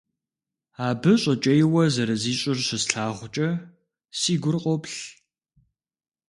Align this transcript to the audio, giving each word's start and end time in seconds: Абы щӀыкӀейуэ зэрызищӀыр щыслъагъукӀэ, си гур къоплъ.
Абы 0.87 1.13
щӀыкӀейуэ 1.21 1.83
зэрызищӀыр 1.93 2.57
щыслъагъукӀэ, 2.65 3.49
си 4.19 4.33
гур 4.41 4.55
къоплъ. 4.63 4.99